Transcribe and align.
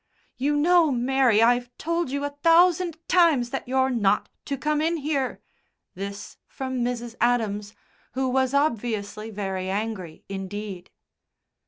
"You 0.35 0.55
know, 0.57 0.89
Mary, 0.89 1.43
I've 1.43 1.69
told 1.77 2.09
you 2.09 2.23
a 2.23 2.31
thousand 2.41 2.97
times 3.07 3.51
that 3.51 3.67
you're 3.67 3.91
not 3.91 4.29
to 4.45 4.57
come 4.57 4.81
in 4.81 4.97
here!" 4.97 5.43
this 5.93 6.37
from 6.47 6.83
Mrs. 6.83 7.13
Adams, 7.21 7.75
who 8.13 8.27
was 8.27 8.55
obviously 8.55 9.29
very 9.29 9.69
angry 9.69 10.23
indeed. 10.27 10.89